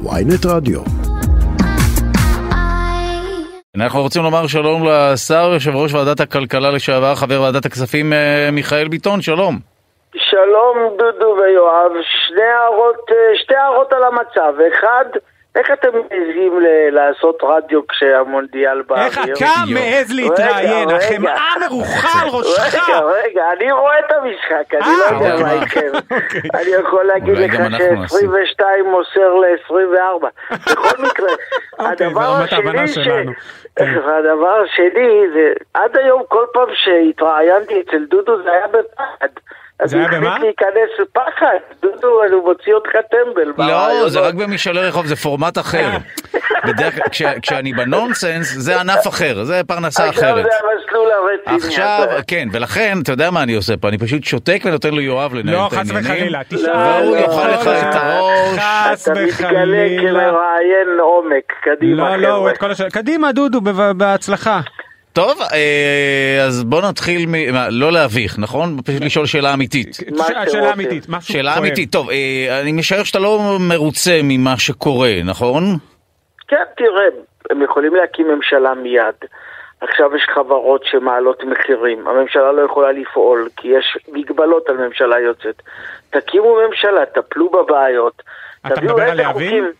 [0.00, 0.80] ויינט רדיו.
[3.76, 8.88] אנחנו רוצים לומר שלום לשר, יושב ראש ועדת הכלכלה לשעבר, חבר ועדת הכספים אה, מיכאל
[8.88, 9.58] ביטון, שלום.
[10.14, 11.92] שלום דודו ויואב,
[12.26, 14.54] שני הערות, אה, שתי הערות על המצב.
[14.72, 15.04] אחד,
[15.56, 19.04] איך אתם מעזים ל- לעשות רדיו כשהמונדיאל באוויר?
[19.06, 19.44] איך אתה
[19.74, 20.90] מעז להתראיין?
[20.90, 22.74] החמאה מרוחה על ראשך!
[22.88, 25.42] רגע, רגע, אני רואה את המשחק, אני אה, לא יודע אוקיי.
[25.44, 25.90] מה איתכם.
[26.10, 26.40] אוקיי.
[26.54, 28.16] אני יכול להגיד לך גם אנחנו נעשה.
[28.18, 30.26] ש-22 מוסר ל-24.
[30.72, 31.30] בכל מקרה,
[31.78, 32.98] אוקיי, הדבר השני ש...
[34.06, 39.28] והדבר השני זה, עד היום כל פעם שהתראיינתי אצל דודו זה היה בפחד.
[39.84, 40.36] זה היה אז הוא במה?
[40.36, 41.56] החליט להיכנס לפחד.
[41.82, 43.52] דודו, אני מוציא אותך טמבל.
[43.68, 44.08] לא.
[44.08, 45.88] זה רק במשאלי רחוב, זה פורמט אחר.
[46.66, 50.44] בדרך כלל, כש- כשאני בנונסנס, זה ענף אחר, זה פרנסה עכשיו אחרת.
[50.44, 51.56] זה המסלול הרציני.
[51.68, 53.88] עכשיו, כן, ולכן, אתה יודע מה אני עושה פה?
[53.88, 56.12] אני פשוט שותק ונותן ליואב לנהל לא, את חס העניינים.
[56.12, 56.70] וחלילה, תשאל.
[56.76, 57.72] והוא לא, יאכל לא, לך לא.
[57.80, 58.58] את הראש.
[58.58, 60.20] חס אתה מתגלה וחלילה.
[60.30, 61.52] כמראיין עומק.
[61.62, 62.50] קדימה, לא, לא, הוא חבר'ה.
[62.52, 62.90] את כל השאלה.
[62.90, 63.60] קדימה, דודו,
[63.96, 64.60] בהצלחה.
[65.12, 67.52] טוב, אה, אז בוא נתחיל מ...
[67.52, 68.76] מה, לא להביך, נכון?
[68.84, 69.96] פשוט לשאול שאלה אמיתית.
[70.46, 70.72] שאלה?
[70.72, 71.64] אמיתית, משהו שאלה כואב.
[71.64, 71.92] אמיתית.
[71.92, 75.62] טוב, אה, אני משער שאתה לא מרוצה ממה שקורה, נכון?
[76.48, 77.04] כן, תראה,
[77.50, 79.14] הם יכולים להקים ממשלה מיד.
[79.80, 82.08] עכשיו יש חברות שמעלות מחירים.
[82.08, 85.62] הממשלה לא יכולה לפעול, כי יש מגבלות על ממשלה יוצאת.
[86.10, 88.22] תקימו ממשלה, טפלו בבעיות.
[88.66, 89.72] אתה מדבר על להבים?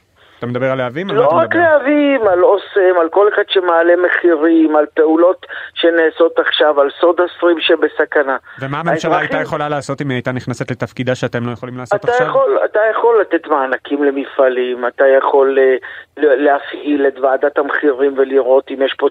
[0.42, 1.08] אתה מדבר על להבים?
[1.10, 1.60] לא רק מדבר?
[1.62, 7.60] להבים, על אוסם, על כל אחד שמעלה מחירים, על פעולות שנעשות עכשיו, על סודה סטרים
[7.60, 8.36] שבסכנה.
[8.60, 12.12] ומה הממשלה הייתה יכולה לעשות אם היא הייתה נכנסת לתפקידה שאתם לא יכולים לעשות אתה
[12.12, 12.26] עכשיו?
[12.26, 15.76] יכול, אתה יכול לתת מענקים למפעלים, אתה יכול ל-
[16.16, 19.08] להפעיל את ועדת המחירים ולראות אם יש פה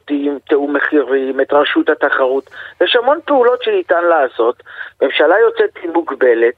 [0.48, 2.44] תיאום- מחירים, את רשות התחרות.
[2.82, 4.64] יש המון פעולות שניתן לעשות.
[5.02, 6.56] ממשלה יוצאת מוגבלת,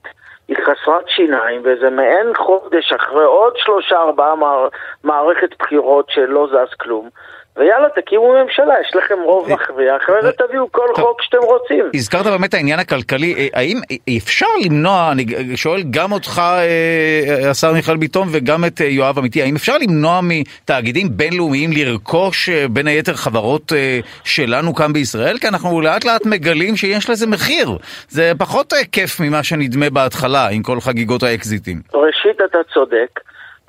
[0.58, 4.68] היא חסרת שיניים, וזה מעין חודש אחרי עוד שלושה ארבעה מער,
[5.04, 7.10] מערכת בחירות שלא זז כלום.
[7.58, 10.88] ויאללה, תקימו ממשלה, יש לכם רוב אה, מכריע, אחרי זה תביאו כל.
[10.96, 11.86] חוק שאתם רוצים.
[11.96, 13.78] הזכרת באמת את העניין הכלכלי, אה, האם
[14.18, 15.26] אפשר למנוע, אני
[15.58, 20.20] שואל גם אותך, אה, השר מיכאל ביטון, וגם את אה, יואב אמיתי, האם אפשר למנוע
[20.24, 25.38] מתאגידים בינלאומיים לרכוש אה, בין היתר חברות אה, שלנו כאן בישראל?
[25.38, 27.70] כי אנחנו לאט לאט מגלים שיש לזה מחיר.
[28.10, 31.82] זה פחות אה, כיף ממה שנדמה בהתחלה, עם כל חגיגות האקזיטים.
[31.94, 33.20] ראשית, אתה צודק,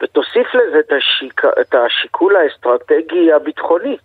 [0.02, 1.42] ותוסיף לזה את, השיק...
[1.60, 3.96] את השיקול האסטרטגי הביטחוני.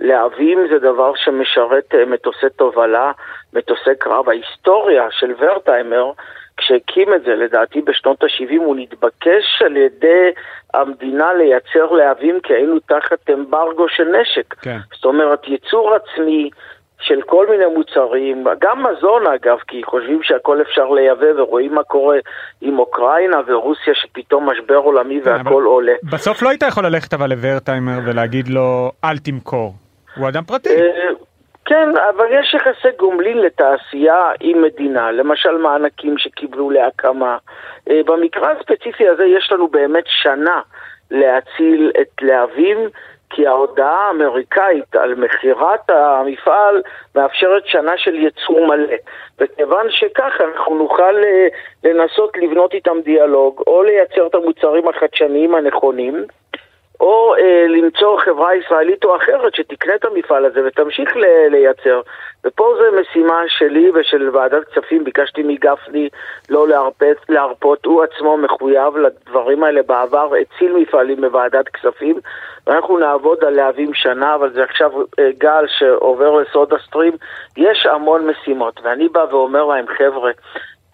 [0.00, 3.12] להבים זה דבר שמשרת אה, מטוסי תובלה,
[3.52, 4.28] מטוסי קרב.
[4.28, 6.12] ההיסטוריה של ורטהיימר,
[6.56, 10.30] כשהקים את זה, לדעתי בשנות ה-70, הוא נתבקש על ידי
[10.74, 14.54] המדינה לייצר להבים כי היינו תחת אמברגו של נשק.
[14.54, 14.78] כן.
[14.94, 16.50] זאת אומרת, ייצור עצמי
[17.00, 22.16] של כל מיני מוצרים, גם מזון אגב, כי חושבים שהכל אפשר לייבא ורואים מה קורה
[22.60, 25.92] עם אוקראינה ורוסיה שפתאום משבר עולמי והכל אבל עולה.
[26.12, 29.72] בסוף לא היית יכול ללכת אבל לוורטהיימר ולהגיד לו, אל תמכור.
[30.16, 30.68] הוא אדם פרטי.
[30.68, 31.08] אה,
[31.64, 37.38] כן, אבל יש יחסי גומלין לתעשייה עם מדינה, למשל מענקים שקיבלו להקמה.
[37.90, 40.60] אה, במקרה הספציפי הזה יש לנו באמת שנה
[41.10, 42.78] להציל את להבים,
[43.30, 46.82] כי ההודעה האמריקאית על מכירת המפעל
[47.14, 48.96] מאפשרת שנה של ייצור מלא.
[49.38, 51.48] וכיוון שכך אנחנו נוכל אה,
[51.84, 56.24] לנסות לבנות איתם דיאלוג, או לייצר את המוצרים החדשניים הנכונים,
[57.00, 62.00] או אה, למצוא חברה ישראלית או אחרת שתקנה את המפעל הזה ותמשיך ל- לייצר.
[62.44, 66.08] ופה זו משימה שלי ושל ועדת כספים, ביקשתי מגפני
[66.50, 72.20] לא להרפות, להרפות, הוא עצמו מחויב לדברים האלה בעבר, הציל מפעלים בוועדת כספים,
[72.66, 77.12] ואנחנו נעבוד על להבים שנה, אבל זה עכשיו אה, גל שעובר לסודה סטרים,
[77.56, 80.30] יש המון משימות, ואני בא ואומר להם, חבר'ה,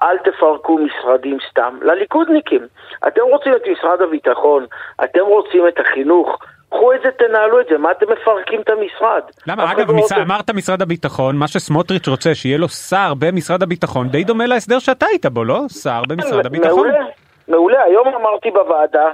[0.03, 1.79] אל תפרקו משרדים סתם.
[1.83, 2.67] לליכודניקים,
[3.09, 4.67] אתם רוצים את משרד הביטחון,
[5.05, 6.39] אתם רוצים את החינוך,
[6.71, 9.23] קחו את זה, תנהלו את זה, מה אתם מפרקים את המשרד?
[9.47, 9.73] למה?
[9.73, 14.09] אגב, לא מש- רוצה- אמרת משרד הביטחון, מה שסמוטריץ' רוצה, שיהיה לו שר במשרד הביטחון,
[14.09, 15.61] די דומה להסדר שאתה היית בו, לא?
[15.83, 16.89] שר במשרד הביטחון.
[16.89, 17.05] מעולה,
[17.49, 17.83] מעולה.
[17.83, 19.11] היום אמרתי בוועדה,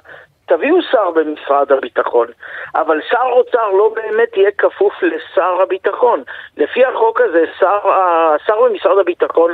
[0.47, 2.27] תביאו שר במשרד הביטחון,
[2.75, 6.23] אבל שר אוצר לא באמת יהיה כפוף לשר הביטחון.
[6.57, 9.51] לפי החוק הזה, שר, השר במשרד הביטחון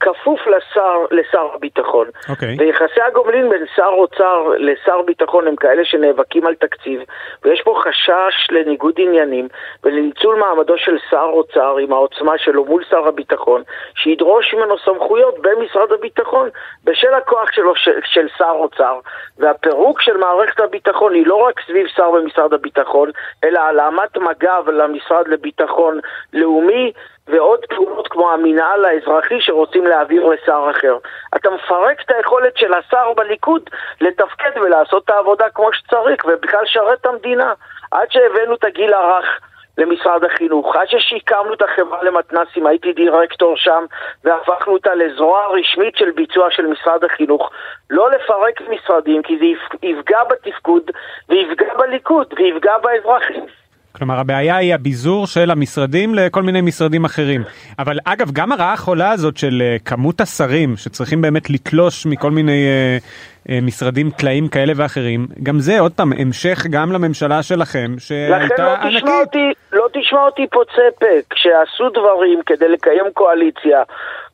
[0.00, 2.06] כפוף לשר, לשר הביטחון.
[2.28, 2.56] אוקיי.
[2.58, 7.00] ויחסי הגומלין בין שר אוצר לשר ביטחון הם כאלה שנאבקים על תקציב,
[7.42, 9.48] ויש פה חשש לניגוד עניינים
[9.84, 13.62] ולניצול מעמדו של שר אוצר עם העוצמה שלו מול שר הביטחון,
[13.94, 16.48] שידרוש ממנו סמכויות במשרד הביטחון
[16.84, 18.98] בשל הכוח שלו של, של שר אוצר.
[19.38, 23.10] והפירוק של מערכת הביטחון היא לא רק סביב שר במשרד הביטחון,
[23.44, 26.00] אלא העלמת מג"ב למשרד לביטחון
[26.32, 26.92] לאומי
[27.30, 30.96] ועוד פעולות כמו המינהל האזרחי שרוצים להעביר לשר אחר.
[31.36, 37.00] אתה מפרק את היכולת של השר בליכוד לתפקד ולעשות את העבודה כמו שצריך, ובכלל לשרת
[37.00, 37.52] את המדינה.
[37.90, 39.40] עד שהבאנו את הגיל הרך
[39.78, 40.76] למשרד החינוך.
[40.76, 43.84] עד ששיקמנו את החברה למתנ"סים, הייתי דירקטור שם,
[44.24, 47.50] והפכנו אותה לזרוע רשמית של ביצוע של משרד החינוך.
[47.90, 49.44] לא לפרק משרדים, כי זה
[49.86, 50.90] יפגע בתפקוד,
[51.28, 53.59] ויפגע בליכוד, ויפגע באזרחים.
[53.92, 57.42] כלומר הבעיה היא הביזור של המשרדים לכל מיני משרדים אחרים.
[57.78, 62.66] אבל אגב, גם הרעה החולה הזאת של uh, כמות השרים שצריכים באמת לתלוש מכל מיני
[62.68, 68.64] uh, uh, משרדים טלאים כאלה ואחרים, גם זה עוד פעם המשך גם לממשלה שלכם שהייתה
[68.64, 68.98] לא ענקית.
[68.98, 73.82] תשמע אותי, לא תשמע אותי פוצה פה, כשעשו דברים כדי לקיים קואליציה,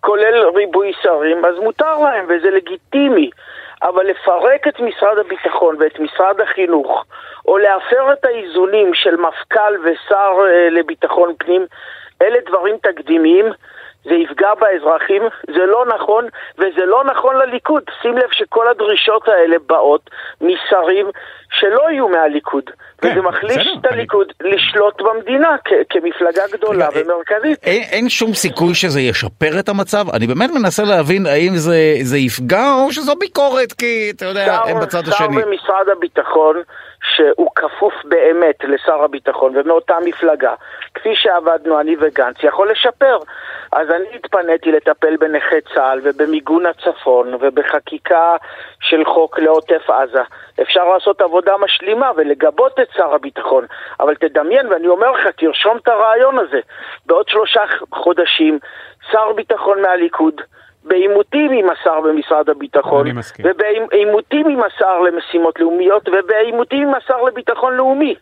[0.00, 3.30] כולל ריבוי שרים, אז מותר להם וזה לגיטימי.
[3.82, 7.05] אבל לפרק את משרד הביטחון ואת משרד החינוך,
[7.46, 11.67] או להפר את האיזונים של מפכ"ל ושר אה, לביטחון פנים,
[12.23, 13.46] אלה דברים תקדימיים.
[14.08, 16.25] זה יפגע באזרחים, זה לא נכון,
[16.58, 17.82] וזה לא נכון לליכוד.
[18.02, 21.06] שים לב שכל הדרישות האלה באות משרים
[21.50, 22.70] שלא יהיו מהליכוד.
[23.02, 24.50] כן, וזה מחליש בסדר, את הליכוד אני...
[24.50, 27.58] לשלוט במדינה כ- כמפלגה גדולה רגע, ומרכזית.
[27.64, 30.04] אין, אין שום סיכוי שזה ישפר את המצב?
[30.14, 34.81] אני באמת מנסה להבין האם זה, זה יפגע או שזו ביקורת, כי אתה יודע, הם
[34.81, 35.26] בצד שר השני.
[35.40, 36.62] שר במשרד הביטחון
[37.14, 40.54] שהוא כפוף באמת לשר הביטחון ומאותה מפלגה,
[40.94, 43.19] כפי שעבדנו אני וגנץ, יכול לשפר.
[43.72, 48.37] אז אני התפניתי לטפל בנכי צה"ל ובמיגון הצפון ובחקיקה
[48.81, 50.22] של חוק לעוטף עזה.
[50.62, 53.66] אפשר לעשות עבודה משלימה ולגבות את שר הביטחון.
[54.00, 56.60] אבל תדמיין, ואני אומר לך, תרשום את הרעיון הזה.
[57.06, 57.60] בעוד שלושה
[57.94, 58.58] חודשים,
[59.10, 60.40] שר ביטחון מהליכוד,
[60.84, 63.06] בעימותים עם השר במשרד הביטחון,
[63.44, 68.14] ובעימותים עם השר למשימות לאומיות, ובעימותים עם השר לביטחון לאומי.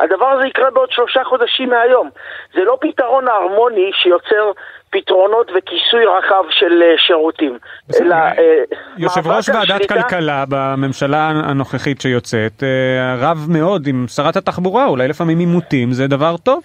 [0.00, 2.10] הדבר הזה יקרה בעוד שלושה חודשים מהיום.
[2.54, 4.52] זה לא פתרון הרמוני שיוצר
[4.90, 7.58] פתרונות וכיסוי רחב של uh, שירותים.
[8.00, 9.94] אלא, uh, יושב ראש ועדת השליטה...
[9.94, 16.36] כלכלה בממשלה הנוכחית שיוצאת, uh, רב מאוד עם שרת התחבורה, אולי לפעמים עימותים זה דבר
[16.36, 16.62] טוב?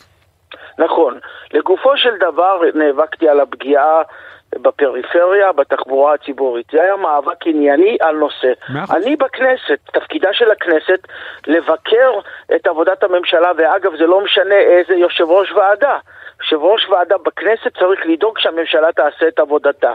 [0.80, 1.20] נכון.
[1.54, 4.02] לגופו של דבר נאבקתי על הפגיעה
[4.62, 6.66] בפריפריה, בתחבורה הציבורית.
[6.72, 8.52] זה היה מאבק ענייני על נושא.
[8.92, 11.08] אני בכנסת, תפקידה של הכנסת
[11.48, 12.12] לבקר
[12.56, 15.98] את עבודת הממשלה, ואגב, זה לא משנה איזה יושב ראש ועדה.
[16.44, 19.94] יושב ראש ועדה בכנסת צריך לדאוג שהממשלה תעשה את עבודתה.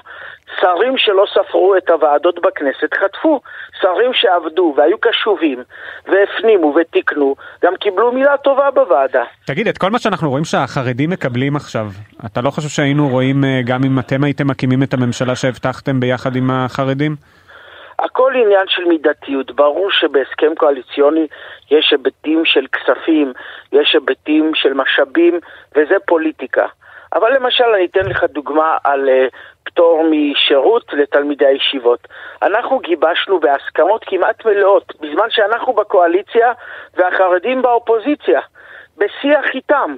[0.60, 3.40] שרים שלא ספרו את הוועדות בכנסת חטפו.
[3.80, 5.62] שרים שעבדו והיו קשובים
[6.06, 7.34] והפנימו ותיקנו,
[7.64, 9.24] גם קיבלו מילה טובה בוועדה.
[9.46, 11.86] תגיד, את כל מה שאנחנו רואים שהחרדים מקבלים עכשיו,
[12.26, 16.36] אתה לא חושב שהיינו רואים אה, גם אם אתם הייתם מקימים את הממשלה שהבטחתם ביחד
[16.36, 17.16] עם החרדים?
[17.98, 19.50] הכל עניין של מידתיות.
[19.50, 21.26] ברור שבהסכם קואליציוני
[21.70, 23.32] יש היבטים של כספים,
[23.72, 25.40] יש היבטים של משאבים,
[25.76, 26.66] וזה פוליטיקה.
[27.12, 32.08] אבל למשל, אני אתן לך דוגמה על uh, פטור משירות לתלמידי הישיבות.
[32.42, 36.52] אנחנו גיבשנו בהסכמות כמעט מלאות, בזמן שאנחנו בקואליציה
[36.96, 38.40] והחרדים באופוזיציה,
[38.98, 39.94] בשיח איתם,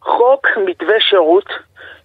[0.00, 1.48] חוק מתווה שירות,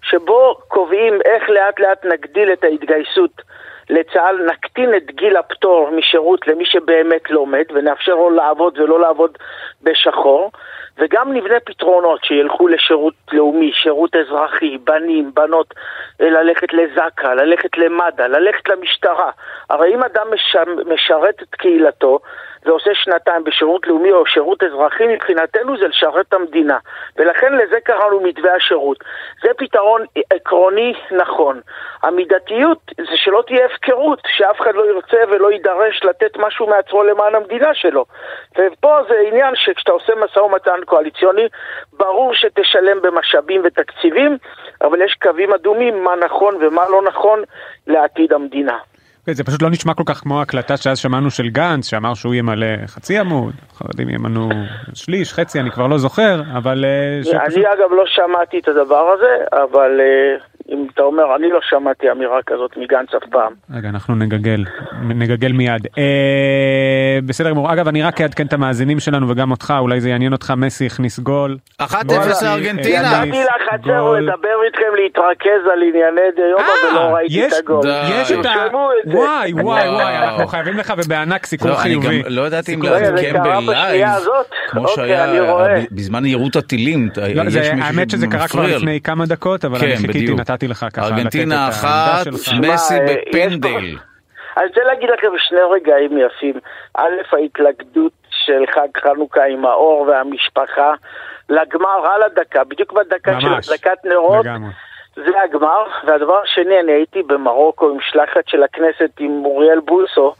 [0.02, 3.42] שבו קובעים איך לאט לאט נגדיל את ההתגייסות
[3.90, 9.38] לצה"ל, נקטין את גיל הפטור משירות למי שבאמת לומד, ונאפשר לו לעבוד ולא לעבוד
[9.84, 10.52] בשחור,
[10.98, 15.74] וגם נבנה פתרונות שילכו לשירות לאומי, שירות אזרחי, בנים, בנות,
[16.20, 19.32] ללכת לזק"א, ללכת למד"א, ללכת למשטרה.
[19.70, 20.28] הרי אם אדם
[20.86, 22.20] משרת את קהילתו,
[22.66, 26.78] ועושה שנתיים בשירות לאומי או שירות אזרחי, מבחינתנו זה לשרת את המדינה.
[27.18, 28.98] ולכן לזה קראנו מתווה השירות.
[29.44, 31.62] זה פתרון עקרוני נכון.
[32.04, 37.36] המידתיות זה שלא תהיה הפקרות, שאף אחד לא ירצה ולא יידרש לתת משהו מעצמו למען
[37.36, 38.06] המדינה שלו.
[38.58, 41.48] ופה זה עניין שכשאתה עושה משא ומתן קואליציוני,
[41.94, 44.38] ברור שתשלם במשאבים ותקציבים,
[44.82, 47.44] אבל יש קווים אדומים מה נכון ומה לא נכון
[47.88, 48.78] לעתיד המדינה.
[49.26, 52.34] כן, זה פשוט לא נשמע כל כך כמו הקלטה שאז שמענו של גנץ, שאמר שהוא
[52.34, 54.50] ימלא חצי עמוד, חרדים ימנו
[54.94, 56.86] שליש, חצי, אני כבר לא זוכר, אבל...
[56.86, 61.60] אה, אני אגב לא שמעתי את הדבר הזה, אבל אה, אם אתה אומר, אני לא
[61.62, 63.54] שמעתי אמירה כזאת מגנץ אף פעם.
[63.74, 64.64] רגע, אנחנו נגגל,
[65.16, 65.88] נגגל מיד.
[65.98, 67.74] אה, בסדר גמור.
[67.74, 71.20] אגב, אני רק אעדכן את המאזינים שלנו וגם אותך, אולי זה יעניין אותך, מסי הכניס
[71.20, 71.58] גול.
[71.82, 71.86] 1-0
[72.44, 73.00] לארגנטינה.
[73.00, 77.86] יצאתי לחצר לדבר איתכם, להתרכז על ענייני דיומא אה, ולא ראיתי את הגול.
[78.22, 78.52] יש את ה...
[79.06, 82.08] וואי, וואי, וואי, אנחנו חייבים לך ובענק סיקור לא, חיובי.
[82.08, 84.10] אני גם לא ידעתי אם לעדכן בלייב,
[84.68, 85.26] כמו אוקיי, שהיה
[85.92, 87.10] בזמן יירוט הטילים.
[87.36, 87.44] לא,
[87.82, 91.06] האמת שזה קרה כבר לפני כמה דקות, אבל אני כן, חיכיתי, נתתי לך ככה.
[91.06, 92.28] ארגנטינה אחת,
[92.60, 93.98] מסי אה, בפנדל.
[94.58, 96.60] אני רוצה להגיד לכם שני רגעים יפים.
[96.98, 100.94] א', ההתלכדות של חג חנוכה עם האור והמשפחה
[101.50, 104.46] לגמר על הדקה, בדיוק בדקה של הדקת נרות.
[105.16, 110.34] זה הגמר, והדבר השני, אני הייתי במרוקו עם משלחת של הכנסת עם אוריאל בוסו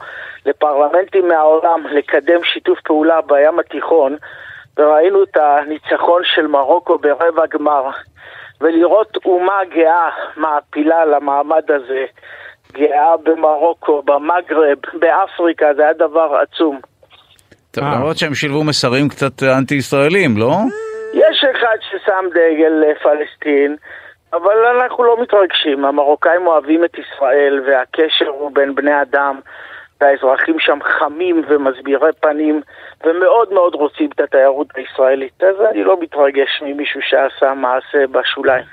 [0.46, 4.16] לפרלמנטים מהעולם לקדם שיתוף פעולה בים התיכון,
[4.76, 7.90] וראינו את הניצחון של מרוקו ברבע גמר,
[8.60, 12.04] ולראות אומה גאה מעפילה למעמד הזה,
[12.72, 16.80] גאה במרוקו, במגרב, באפריקה, זה היה דבר עצום.
[17.70, 20.52] טוב, למרות שהם שילבו מסרים קצת אנטי-ישראלים, לא?
[21.14, 23.76] יש אחד ששם דגל פלסטין,
[24.32, 25.84] אבל אנחנו לא מתרגשים.
[25.84, 29.40] המרוקאים אוהבים את ישראל, והקשר הוא בין בני אדם,
[30.00, 32.60] והאזרחים שם חמים ומסבירי פנים,
[33.04, 35.42] ומאוד מאוד רוצים את התיירות הישראלית.
[35.42, 38.64] אז אני לא מתרגש ממישהו שעשה מעשה בשוליים.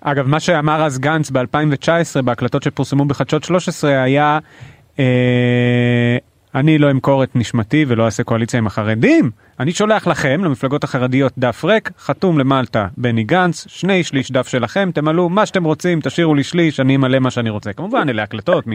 [0.00, 4.38] אגב, מה שאמר אז גנץ ב-2019 בהקלטות שפורסמו בחדשות 13 היה
[4.98, 6.16] אה,
[6.54, 9.30] אני לא אמכור את נשמתי ולא אעשה קואליציה עם החרדים.
[9.60, 14.90] אני שולח לכם, למפלגות החרדיות, דף ריק, חתום למלטה בני גנץ, שני שליש דף שלכם,
[14.94, 17.72] תמלאו מה שאתם רוצים, תשאירו לי שליש, אני אמלא מה שאני רוצה.
[17.72, 18.66] כמובן, אלה הקלטות.
[18.66, 18.70] מ...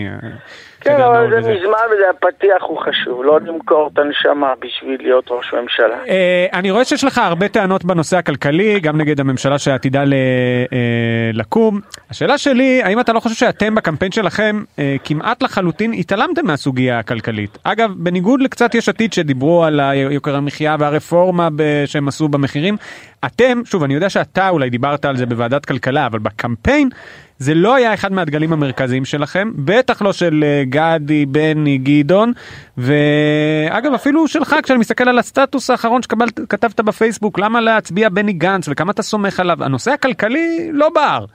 [0.82, 5.54] כן, אבל זה מזמן וזה הפתיח הוא חשוב, לא למכור את הנשמה בשביל להיות ראש
[5.54, 5.98] ממשלה.
[6.10, 10.02] אה, אני רואה שיש לך הרבה טענות בנושא הכלכלי, גם נגד הממשלה שעתידה.
[10.02, 11.80] אה, לקום.
[12.10, 17.58] השאלה שלי, האם אתה לא חושב שאתם בקמפיין שלכם אה, כמעט לחלוטין התעלמתם מהסוגיה הכלכלית?
[17.64, 21.48] אגב, בניגוד לקצת יש עתיד שדיברו על יוקר המחיה והרפורמה
[21.86, 22.78] שהם עשו במחירים,
[23.26, 26.90] אתם, שוב, אני יודע שאתה אולי דיברת על זה בוועדת כלכלה, אבל בקמפיין
[27.38, 32.32] זה לא היה אחד מהדגלים המרכזיים שלכם, בטח לא של גדי, בני, גדעון,
[32.78, 38.92] ואגב, אפילו שלך, כשאני מסתכל על הסטטוס האחרון שכתבת בפייסבוק, למה להצביע בני גנץ וכמה
[38.92, 41.26] אתה סומך עליו, הנושא הכלכלי לא בער.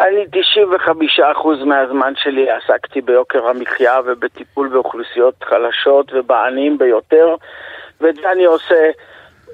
[0.00, 0.24] אני
[1.62, 7.34] 95% מהזמן שלי עסקתי ביוקר המחיה ובטיפול באוכלוסיות חלשות ובעניים ביותר,
[8.00, 8.90] ואת זה אני עושה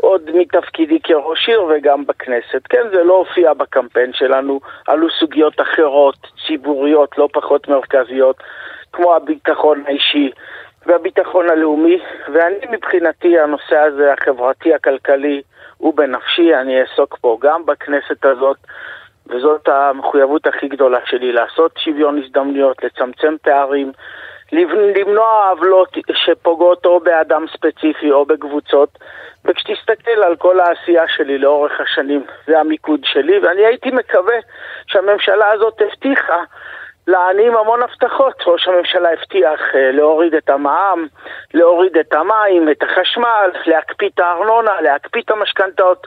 [0.01, 2.67] עוד מתפקידי כראש עיר וגם בכנסת.
[2.69, 8.37] כן, זה לא הופיע בקמפיין שלנו, עלו סוגיות אחרות, ציבוריות, לא פחות מרכזיות,
[8.93, 10.31] כמו הביטחון האישי
[10.87, 11.99] והביטחון הלאומי,
[12.33, 15.43] ואני מבחינתי הנושא הזה, החברתי, הכלכלי,
[15.77, 18.57] הוא בנפשי, אני אעסוק פה גם בכנסת הזאת.
[19.27, 23.93] וזאת המחויבות הכי גדולה שלי, לעשות שוויון הזדמנויות, לצמצם פערים,
[24.97, 28.99] למנוע עוולות שפוגעות או באדם ספציפי או בקבוצות,
[29.45, 34.37] וכשתסתכל על כל העשייה שלי לאורך השנים, זה המיקוד שלי, ואני הייתי מקווה
[34.87, 36.43] שהממשלה הזאת הבטיחה
[37.07, 38.43] לעניים המון הבטחות.
[38.47, 41.07] ראש הממשלה הבטיח אה, להוריד את המע"מ,
[41.55, 46.07] להוריד את המים, את החשמל, להקפיא את הארנונה, להקפיא את המשכנתאות.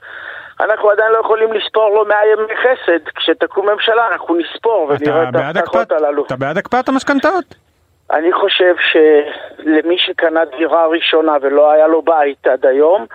[0.59, 3.09] אנחנו עדיין לא יכולים לספור לו 100 ימי חסד.
[3.15, 6.25] כשתקום ממשלה אנחנו נספור ונראה את ההבטחות הללו.
[6.25, 7.66] אתה בעד הקפאת המשכנתאות?
[8.11, 13.05] אני חושב שלמי שקנה דירה ראשונה ולא היה לו בית עד היום,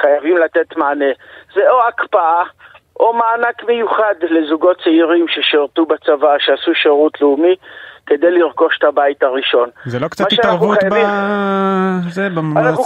[0.00, 1.12] חייבים לתת מענה.
[1.54, 2.42] זה או הקפאה
[3.00, 7.56] או מענק מיוחד לזוגות צעירים ששירתו בצבא, שעשו שירות לאומי,
[8.06, 9.68] כדי לרכוש את הבית הראשון.
[9.84, 10.94] זה לא קצת התערבות ב...
[12.08, 12.28] זה,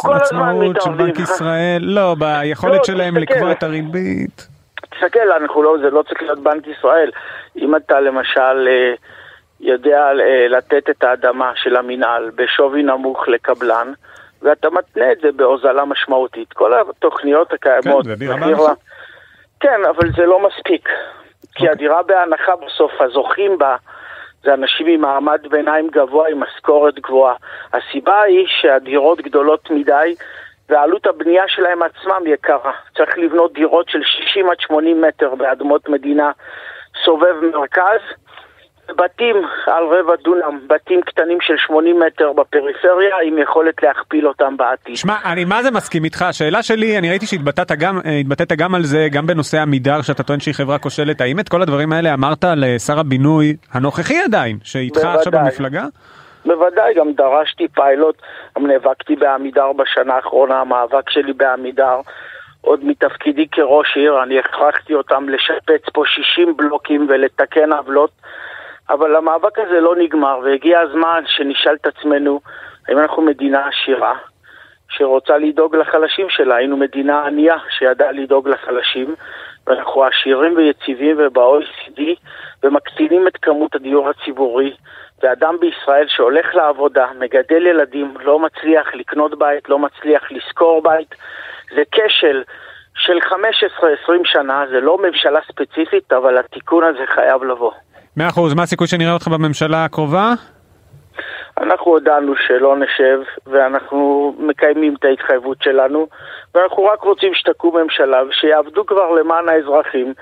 [0.09, 1.79] בעצמאות של בנק ישראל?
[1.81, 4.49] לא, ביכולת לא, שלהם לקבוע את הריבית.
[4.91, 7.11] תסתכל, אנחנו לא, זה לא צריך להיות בנק ישראל.
[7.57, 8.95] אם אתה למשל אה,
[9.61, 13.93] יודע אה, לתת את האדמה של המינהל בשווי נמוך לקבלן,
[14.43, 16.53] ואתה מתנה את זה בהוזלה משמעותית.
[16.53, 18.05] כל התוכניות הקיימות...
[18.05, 18.73] כן, זה דירה בהנחה.
[19.61, 20.89] כן, אבל זה לא מספיק.
[20.89, 21.69] כי אוקיי.
[21.69, 23.77] הדירה בהנחה בסוף, הזוכים בה...
[24.45, 27.35] זה אנשים ממעמד ביניים גבוה עם משכורת גבוהה.
[27.73, 30.15] הסיבה היא שהדירות גדולות מדי
[30.69, 32.73] ועלות הבנייה שלהם עצמם יקרה.
[32.97, 36.31] צריך לבנות דירות של 60 עד 80 מטר באדמות מדינה
[37.05, 38.01] סובב מרכז.
[38.97, 44.97] בתים על רבע דונם, בתים קטנים של 80 מטר בפריפריה, עם יכולת להכפיל אותם בעתיד.
[44.97, 48.21] שמע, אני מה זה מסכים איתך, השאלה שלי, אני ראיתי שהתבטאת גם, אה,
[48.57, 51.93] גם על זה, גם בנושא עמידר, שאתה טוען שהיא חברה כושלת, האם את כל הדברים
[51.93, 55.85] האלה אמרת לשר הבינוי הנוכחי עדיין, שאיתך עכשיו במפלגה?
[56.47, 58.23] בוודאי, גם דרשתי פיילוט,
[58.59, 62.01] גם נאבקתי בעמידר בשנה האחרונה, המאבק שלי בעמידר.
[62.61, 68.11] עוד מתפקידי כראש עיר, אני הכרחתי אותם לשפץ פה 60 בלוקים ולתקן עוולות
[68.91, 72.41] אבל המאבק הזה לא נגמר, והגיע הזמן שנשאל את עצמנו
[72.89, 74.15] האם אנחנו מדינה עשירה
[74.89, 76.57] שרוצה לדאוג לחלשים שלה.
[76.57, 79.15] היינו מדינה ענייה שידעה לדאוג לחלשים,
[79.67, 82.01] ואנחנו עשירים ויציבים וב-OECD
[82.63, 84.75] ומקטינים את כמות הדיור הציבורי.
[85.23, 91.15] ואדם בישראל שהולך לעבודה, מגדל ילדים, לא מצליח לקנות בית, לא מצליח לשכור בית,
[91.75, 92.43] זה כשל
[92.95, 93.35] של 15-20
[94.25, 97.73] שנה, זה לא ממשלה ספציפית, אבל התיקון הזה חייב לבוא.
[98.17, 100.33] מאה אחוז, מה הסיכוי שנראה אותך בממשלה הקרובה?
[101.61, 106.07] אנחנו הודענו שלא נשב, ואנחנו מקיימים את ההתחייבות שלנו,
[106.55, 110.15] ואנחנו רק רוצים שתקום ממשלה ושיעבדו כבר למען האזרחים,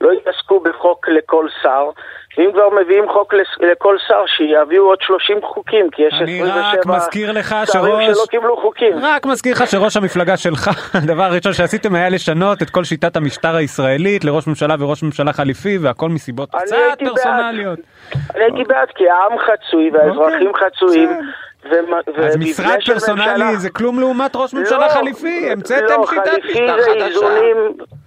[0.00, 1.90] לא יתעסקו בחוק לכל שר,
[2.38, 8.24] ואם כבר מביאים חוק לכל שר, שיביאו עוד 30 חוקים, כי יש 27 שרים שלא
[8.30, 8.92] קיבלו חוקים.
[9.02, 10.70] רק מזכיר לך שראש המפלגה שלך,
[11.02, 15.78] הדבר הראשון שעשיתם היה לשנות את כל שיטת המשטר הישראלית לראש ממשלה וראש ממשלה חליפי,
[15.78, 17.78] והכל מסיבות קצת פרסונליות.
[18.34, 21.10] אני הייתי בעד, כי העם חצוי והאזרחים אוקיי, חצויים.
[22.16, 27.26] אז משרד פרסונלי זה כלום לעומת ראש ממשלה לא, חליפי, המצאתם לא, שיטת משטר חדשה.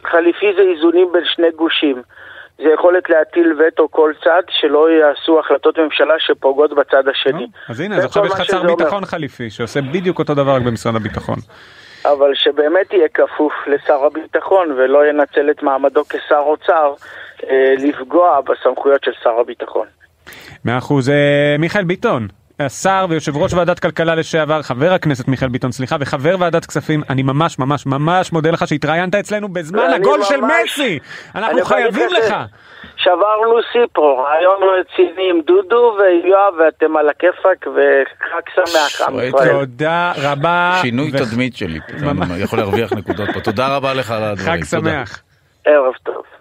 [0.04, 2.02] חליפי זה איזונים בין שני גושים.
[2.64, 7.48] זה יכולת להטיל וטו כל צד, שלא יעשו החלטות ממשלה שפוגעות בצד השני.
[7.70, 10.96] אז הנה, אז עכשיו יש לך שר ביטחון חליפי, שעושה בדיוק אותו דבר רק במשרד
[10.96, 11.36] הביטחון.
[12.06, 16.94] אבל שבאמת יהיה כפוף לשר הביטחון ולא ינצל את מעמדו כשר אוצר
[17.50, 19.88] אה, לפגוע בסמכויות של שר הביטחון.
[20.66, 21.10] מאה אחוז.
[21.10, 22.28] אה, מיכאל ביטון,
[22.60, 27.24] השר ויושב ראש ועדת כלכלה לשעבר, חבר הכנסת מיכאל ביטון, סליחה, וחבר ועדת כספים, אני
[27.24, 31.00] ממש ממש ממש מודה לך שהתראיינת אצלנו בזמן הגול של מסי!
[31.36, 32.34] אנחנו חייבים לך!
[32.98, 39.66] שברנו שיא פה, רעיון רציני עם דודו ויואב, ואתם על הכיפאק, וחג שמח, עם ישראל.
[39.66, 40.78] תודה רבה.
[40.82, 41.80] שינוי תדמית שלי,
[42.44, 43.40] יכול להרוויח נקודות פה.
[43.40, 44.64] תודה רבה לך על הדברים.
[44.64, 45.22] חג שמח.
[45.66, 46.39] ערב טוב.